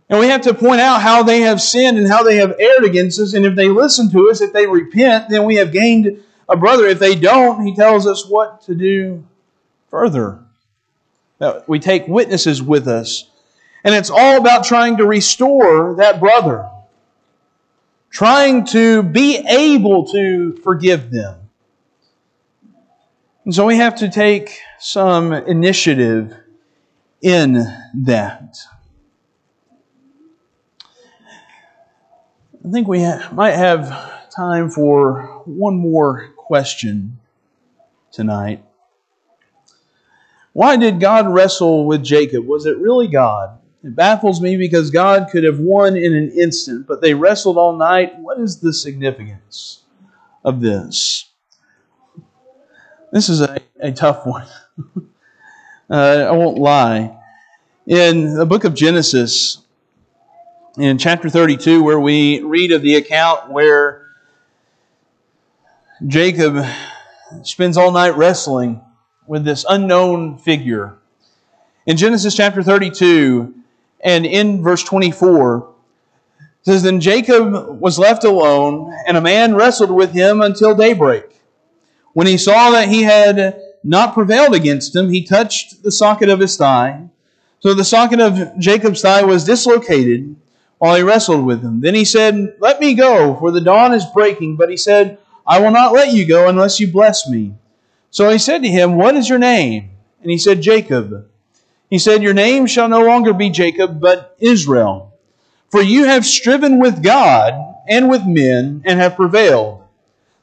[0.10, 2.84] And we have to point out how they have sinned and how they have erred
[2.84, 3.34] against us.
[3.34, 6.86] And if they listen to us, if they repent, then we have gained a brother.
[6.86, 9.24] If they don't, he tells us what to do
[9.92, 10.40] further.
[11.38, 13.30] That we take witnesses with us.
[13.84, 16.70] And it's all about trying to restore that brother,
[18.10, 21.38] trying to be able to forgive them.
[23.44, 26.36] And so we have to take some initiative
[27.22, 27.54] in
[28.04, 28.58] that.
[32.64, 37.20] I think we ha- might have time for one more question
[38.12, 38.64] tonight.
[40.54, 42.46] Why did God wrestle with Jacob?
[42.46, 43.58] Was it really God?
[43.84, 47.76] It baffles me because God could have won in an instant, but they wrestled all
[47.78, 48.20] night.
[48.20, 49.84] What is the significance
[50.44, 51.30] of this?
[53.12, 54.46] This is a, a tough one.
[55.90, 57.18] uh, I won't lie.
[57.88, 59.58] In the book of Genesis,
[60.78, 64.08] in chapter 32, where we read of the account where
[66.06, 66.64] Jacob
[67.44, 68.82] spends all night wrestling
[69.32, 70.98] with this unknown figure.
[71.86, 73.54] In Genesis chapter 32
[74.02, 75.70] and in verse 24,
[76.38, 81.42] it says, Then Jacob was left alone, and a man wrestled with him until daybreak.
[82.12, 86.42] When he saw that he had not prevailed against him, he touched the socket of
[86.42, 87.06] his thigh.
[87.62, 90.36] So the socket of Jacob's thigh was dislocated
[90.80, 91.80] while he wrestled with him.
[91.80, 94.58] Then he said, Let me go, for the dawn is breaking.
[94.58, 97.54] But he said, I will not let you go unless you bless me.
[98.12, 99.90] So he said to him, What is your name?
[100.22, 101.28] And he said, Jacob.
[101.90, 105.14] He said, Your name shall no longer be Jacob, but Israel.
[105.70, 107.54] For you have striven with God
[107.88, 109.84] and with men and have prevailed.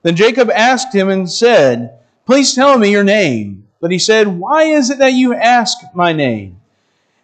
[0.03, 3.69] Then Jacob asked him and said, Please tell me your name.
[3.81, 6.61] But he said, Why is it that you ask my name?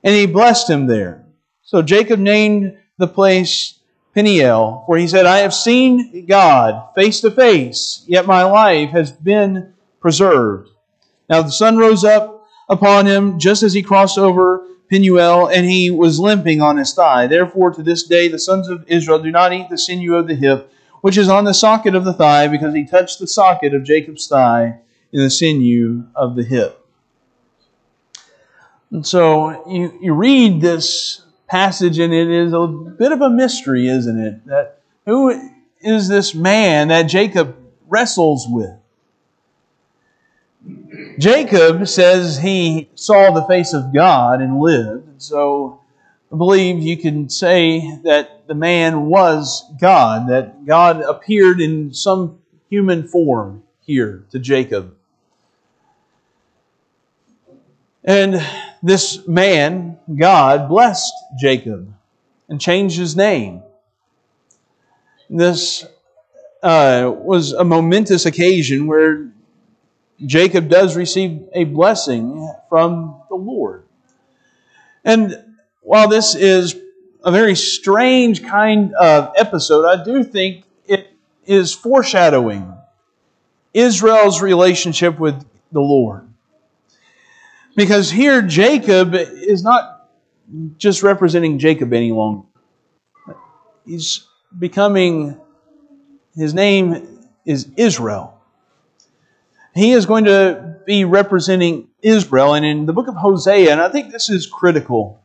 [0.02, 1.24] And he blessed him there.
[1.62, 3.78] So Jacob named the place
[4.14, 9.10] Peniel, for he said, I have seen God face to face, yet my life has
[9.10, 9.73] been
[10.04, 10.68] preserved.
[11.30, 15.90] Now the sun rose up upon him just as he crossed over Penuel, and he
[15.90, 17.26] was limping on his thigh.
[17.26, 20.34] Therefore, to this day, the sons of Israel do not eat the sinew of the
[20.34, 23.82] hip, which is on the socket of the thigh, because he touched the socket of
[23.82, 24.78] Jacob's thigh
[25.10, 26.86] in the sinew of the hip.
[28.90, 33.88] And so you, you read this passage, and it is a bit of a mystery,
[33.88, 34.44] isn't it?
[34.44, 35.50] That who
[35.80, 37.56] is this man that Jacob
[37.88, 38.83] wrestles with?
[41.18, 45.22] Jacob says he saw the face of God and lived.
[45.22, 45.80] So
[46.32, 52.40] I believe you can say that the man was God, that God appeared in some
[52.68, 54.96] human form here to Jacob.
[58.04, 58.44] And
[58.82, 61.94] this man, God, blessed Jacob
[62.48, 63.62] and changed his name.
[65.30, 65.86] This
[66.62, 69.30] uh, was a momentous occasion where
[70.26, 73.84] Jacob does receive a blessing from the Lord.
[75.04, 76.76] And while this is
[77.22, 81.10] a very strange kind of episode, I do think it
[81.46, 82.72] is foreshadowing
[83.72, 86.28] Israel's relationship with the Lord.
[87.76, 90.08] Because here Jacob is not
[90.78, 92.46] just representing Jacob any longer.
[93.84, 95.40] He's becoming,
[96.36, 98.33] his name is Israel.
[99.74, 102.54] He is going to be representing Israel.
[102.54, 105.20] And in the book of Hosea, and I think this is critical,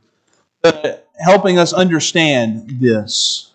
[0.63, 3.51] uh, helping us understand this.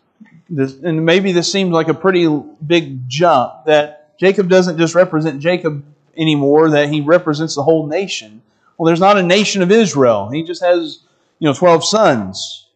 [0.49, 0.75] this.
[0.83, 2.29] And maybe this seems like a pretty
[2.67, 5.85] big jump that Jacob doesn't just represent Jacob
[6.17, 8.41] anymore, that he represents the whole nation.
[8.79, 10.31] Well, there's not a nation of Israel.
[10.31, 11.01] He just has,
[11.39, 12.67] you know, 12 sons.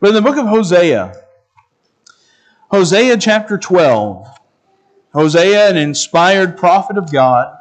[0.00, 1.14] But in the book of Hosea,
[2.70, 4.26] Hosea chapter 12,
[5.12, 7.56] Hosea, an inspired prophet of God,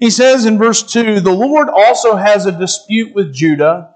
[0.00, 3.94] He says in verse 2 The Lord also has a dispute with Judah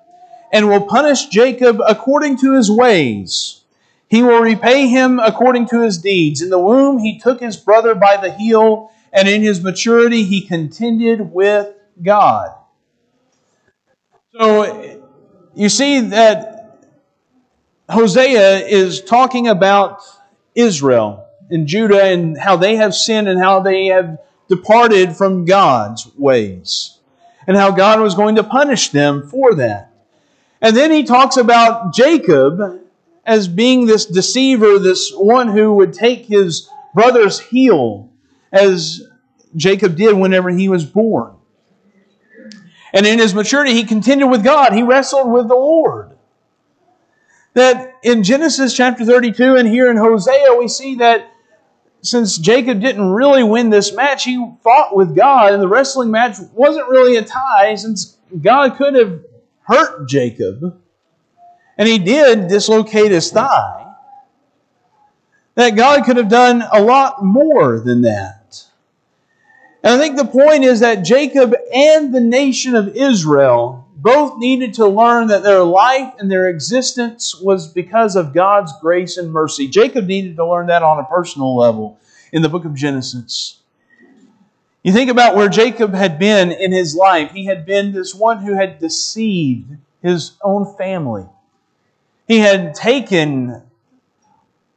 [0.52, 3.62] and will punish Jacob according to his ways.
[4.08, 6.42] He will repay him according to his deeds.
[6.42, 10.40] In the womb he took his brother by the heel, and in his maturity he
[10.40, 12.50] contended with God.
[14.32, 15.00] So
[15.54, 16.78] you see that
[17.88, 20.00] Hosea is talking about
[20.54, 26.11] Israel and Judah and how they have sinned and how they have departed from God's
[26.16, 26.98] ways
[27.46, 29.92] and how God was going to punish them for that.
[30.61, 32.82] And then he talks about Jacob
[33.24, 38.11] as being this deceiver, this one who would take his brother's heel,
[38.53, 39.03] as
[39.57, 41.34] Jacob did whenever he was born.
[42.92, 46.16] And in his maturity, he contended with God, he wrestled with the Lord.
[47.55, 51.30] That in Genesis chapter 32 and here in Hosea, we see that
[52.03, 56.36] since Jacob didn't really win this match, he fought with God, and the wrestling match
[56.53, 59.20] wasn't really a tie, since God could have
[59.62, 60.80] hurt Jacob,
[61.76, 63.86] and he did dislocate his thigh,
[65.55, 68.64] that God could have done a lot more than that.
[69.82, 74.74] And I think the point is that Jacob and the nation of Israel both needed
[74.74, 79.68] to learn that their life and their existence was because of God's grace and mercy.
[79.68, 81.98] Jacob needed to learn that on a personal level
[82.32, 83.61] in the book of Genesis.
[84.82, 87.32] You think about where Jacob had been in his life.
[87.32, 91.26] He had been this one who had deceived his own family.
[92.26, 93.62] He had taken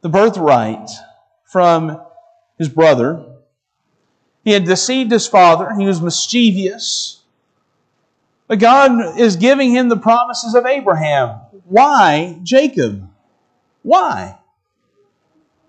[0.02, 0.90] the birthright
[1.46, 2.02] from
[2.58, 3.24] his brother.
[4.44, 5.74] He had deceived his father.
[5.78, 7.23] He was mischievous.
[8.48, 11.40] But God is giving him the promises of Abraham.
[11.66, 13.10] Why Jacob?
[13.82, 14.38] Why?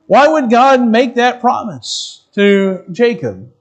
[0.06, 3.54] Why would God make that promise to Jacob?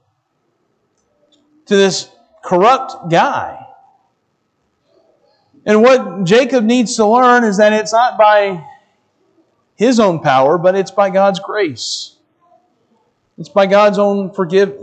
[1.66, 2.10] to this
[2.42, 3.60] corrupt guy.
[5.66, 8.64] And what Jacob needs to learn is that it's not by
[9.76, 12.16] his own power, but it's by God's grace.
[13.38, 14.76] It's by God's own forgive,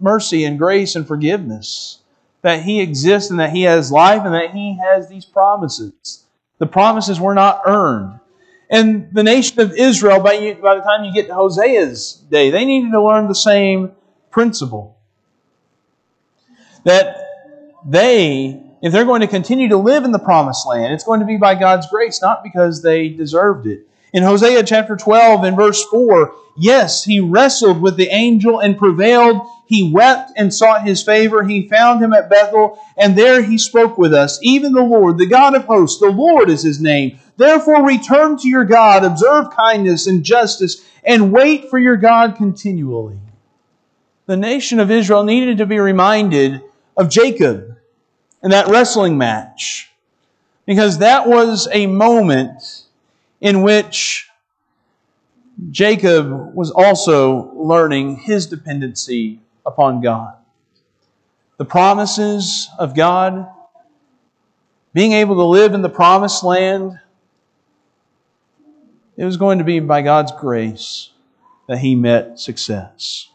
[0.00, 1.99] mercy and grace and forgiveness
[2.42, 6.24] that he exists and that he has life and that he has these promises.
[6.58, 8.18] The promises were not earned.
[8.70, 12.50] And the nation of Israel, by, you, by the time you get to Hosea's day,
[12.50, 13.92] they needed to learn the same
[14.30, 14.96] principle
[16.84, 17.16] that
[17.84, 21.26] they, if they're going to continue to live in the promised land, it's going to
[21.26, 23.86] be by God's grace, not because they deserved it.
[24.12, 29.40] In Hosea chapter 12 and verse 4, yes, he wrestled with the angel and prevailed.
[29.66, 31.44] He wept and sought his favor.
[31.44, 34.40] He found him at Bethel, and there he spoke with us.
[34.42, 37.20] Even the Lord, the God of hosts, the Lord is his name.
[37.36, 43.18] Therefore, return to your God, observe kindness and justice, and wait for your God continually.
[44.26, 46.62] The nation of Israel needed to be reminded
[46.96, 47.76] of Jacob
[48.42, 49.90] and that wrestling match.
[50.66, 52.84] Because that was a moment
[53.40, 54.28] in which
[55.70, 60.34] Jacob was also learning his dependency upon God.
[61.58, 63.46] The promises of God,
[64.94, 66.98] being able to live in the promised land,
[69.16, 71.10] it was going to be by God's grace
[71.66, 73.28] that he met success.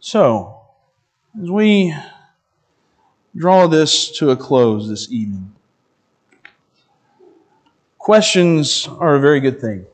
[0.00, 0.62] So,
[1.40, 1.94] as we
[3.36, 5.54] draw this to a close this evening,
[7.98, 9.86] questions are a very good thing.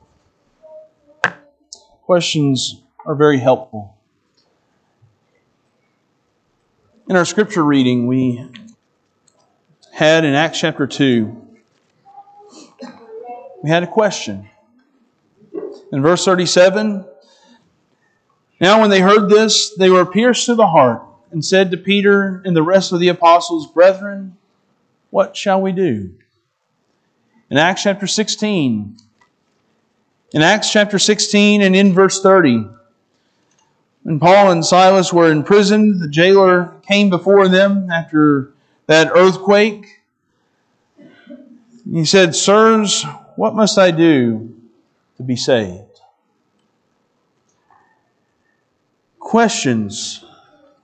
[2.03, 3.97] Questions are very helpful.
[7.09, 8.45] In our scripture reading, we
[9.93, 11.43] had in Acts chapter 2,
[13.63, 14.49] we had a question.
[15.93, 17.05] In verse 37,
[18.61, 22.43] now, when they heard this, they were pierced to the heart and said to Peter
[22.45, 24.37] and the rest of the apostles, Brethren,
[25.11, 26.15] what shall we do?
[27.51, 28.97] In Acts chapter 16,
[30.33, 32.67] in Acts chapter 16 and in verse 30,
[34.03, 38.53] when Paul and Silas were in prison, the jailer came before them after
[38.87, 40.01] that earthquake.
[41.91, 43.05] He said, Sirs,
[43.37, 44.55] what must I do
[45.17, 45.83] to be saved?
[49.19, 50.25] Questions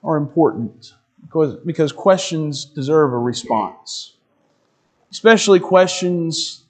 [0.03, 4.14] are important because, because questions deserve a response,
[5.11, 6.64] especially questions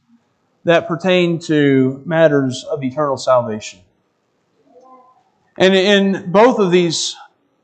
[0.64, 3.80] that pertain to matters of eternal salvation.
[5.58, 7.16] And in both of these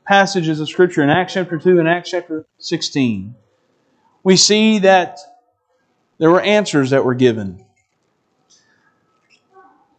[0.05, 3.35] passages of Scripture, in Acts chapter 2 and Acts chapter 16,
[4.23, 5.19] we see that
[6.17, 7.65] there were answers that were given.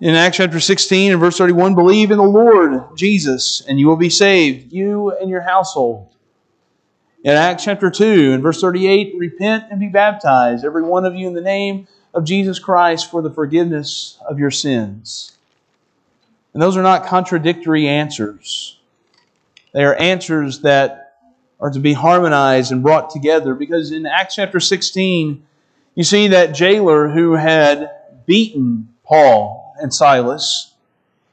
[0.01, 3.97] In Acts chapter 16 and verse 31, believe in the Lord Jesus, and you will
[3.97, 6.15] be saved, you and your household.
[7.23, 11.29] In Acts chapter 2 and verse 38, repent and be baptized, every one of you,
[11.29, 15.37] in the name of Jesus Christ for the forgiveness of your sins.
[16.55, 18.79] And those are not contradictory answers.
[19.75, 21.19] They are answers that
[21.61, 25.47] are to be harmonized and brought together because in Acts chapter 16,
[25.95, 27.91] you see that jailer who had
[28.25, 30.75] beaten Paul and Silas,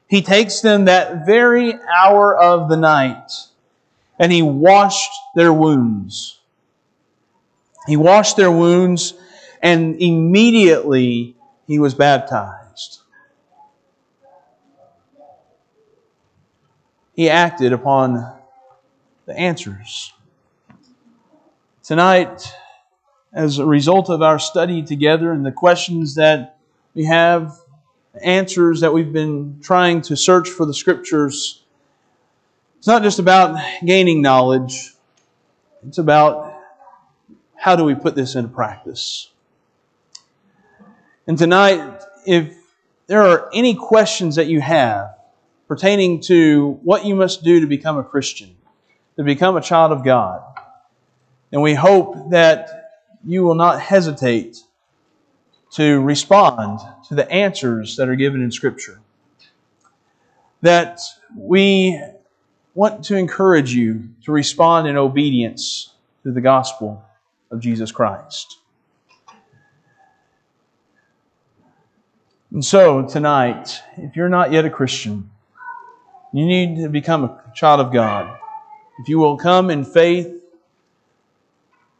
[0.08, 3.30] he takes them that very hour of the night
[4.18, 6.38] and he washed their wounds.
[7.86, 9.14] He washed their wounds
[9.62, 11.36] and immediately
[11.66, 13.00] he was baptized.
[17.14, 18.32] He acted upon
[19.26, 20.12] the answers.
[21.82, 22.52] Tonight,
[23.32, 26.58] as a result of our study together and the questions that
[26.94, 27.58] we have,
[28.22, 31.62] answers that we've been trying to search for the Scriptures,
[32.78, 34.92] it's not just about gaining knowledge,
[35.86, 36.54] it's about
[37.56, 39.30] how do we put this into practice.
[41.26, 42.56] And tonight, if
[43.06, 45.14] there are any questions that you have
[45.66, 48.56] pertaining to what you must do to become a Christian,
[49.16, 50.42] to become a child of God,
[51.52, 52.90] and we hope that
[53.24, 54.58] you will not hesitate
[55.70, 59.00] to respond to the answers that are given in Scripture.
[60.62, 61.00] That
[61.36, 62.00] we
[62.74, 65.92] want to encourage you to respond in obedience
[66.22, 67.04] to the gospel
[67.50, 68.58] of Jesus Christ.
[72.50, 75.30] And so, tonight, if you're not yet a Christian,
[76.32, 78.38] you need to become a child of God.
[79.00, 80.34] If you will come in faith,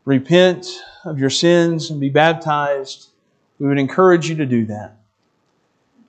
[0.05, 0.67] repent
[1.05, 3.11] of your sins, and be baptized,
[3.59, 4.97] we would encourage you to do that.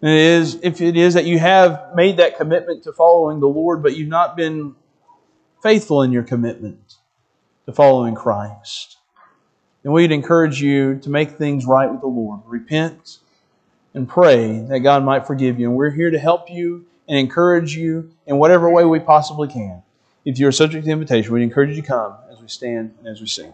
[0.01, 3.47] And it is, if it is that you have made that commitment to following the
[3.47, 4.75] Lord, but you've not been
[5.61, 6.95] faithful in your commitment
[7.65, 8.97] to following Christ,
[9.83, 12.41] then we'd encourage you to make things right with the Lord.
[12.45, 13.19] Repent
[13.93, 15.67] and pray that God might forgive you.
[15.67, 19.81] And we're here to help you and encourage you in whatever way we possibly can.
[20.23, 23.19] If you're subject to invitation, we encourage you to come as we stand and as
[23.19, 23.53] we sing.